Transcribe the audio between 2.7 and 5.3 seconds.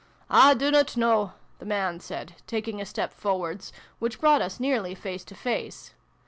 a step forwards, which brought us nearly face